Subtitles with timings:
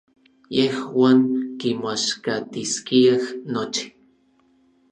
[0.57, 1.19] Yejuan
[1.59, 3.83] kimoaxkatiskiaj nochi.